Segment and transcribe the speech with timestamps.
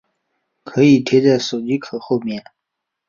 [0.63, 2.43] 可以贴在手机壳后面